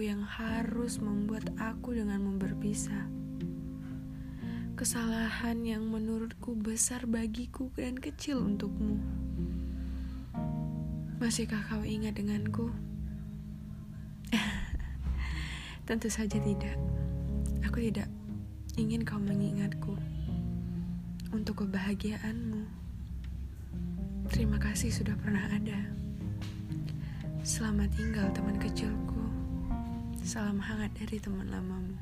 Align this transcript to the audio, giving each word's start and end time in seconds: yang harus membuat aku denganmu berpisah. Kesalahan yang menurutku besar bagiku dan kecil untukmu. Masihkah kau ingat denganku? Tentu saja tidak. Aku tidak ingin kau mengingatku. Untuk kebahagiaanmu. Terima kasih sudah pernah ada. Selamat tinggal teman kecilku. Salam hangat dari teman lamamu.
yang 0.00 0.24
harus 0.24 0.96
membuat 1.04 1.52
aku 1.60 1.92
denganmu 1.92 2.40
berpisah. 2.40 3.04
Kesalahan 4.72 5.60
yang 5.60 5.84
menurutku 5.84 6.56
besar 6.56 7.04
bagiku 7.04 7.68
dan 7.76 8.00
kecil 8.00 8.40
untukmu. 8.40 8.96
Masihkah 11.20 11.60
kau 11.68 11.84
ingat 11.84 12.16
denganku? 12.16 12.72
Tentu 15.88 16.08
saja 16.08 16.40
tidak. 16.40 16.80
Aku 17.68 17.84
tidak 17.84 18.08
ingin 18.80 19.04
kau 19.04 19.20
mengingatku. 19.20 19.92
Untuk 21.36 21.68
kebahagiaanmu. 21.68 22.64
Terima 24.32 24.56
kasih 24.56 24.88
sudah 24.88 25.20
pernah 25.20 25.52
ada. 25.52 26.05
Selamat 27.46 27.86
tinggal 27.94 28.26
teman 28.34 28.58
kecilku. 28.58 29.22
Salam 30.26 30.58
hangat 30.58 30.90
dari 30.98 31.22
teman 31.22 31.46
lamamu. 31.46 31.94